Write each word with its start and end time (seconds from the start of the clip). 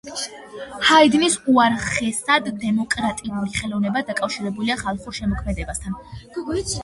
ჰაიდნის 0.91 1.35
უაღრესად 1.55 2.47
დემოკრატიული 2.63 3.53
ხელოვნება 3.57 4.03
დაკავშირებულია 4.09 4.79
ხალხურ 4.83 5.19
შემოქმედებასთან. 5.19 6.01